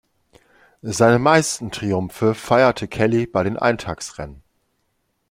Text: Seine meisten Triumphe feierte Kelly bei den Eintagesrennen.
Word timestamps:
Seine 0.81 1.19
meisten 1.19 1.69
Triumphe 1.69 2.33
feierte 2.33 2.87
Kelly 2.87 3.27
bei 3.27 3.43
den 3.43 3.57
Eintagesrennen. 3.57 4.41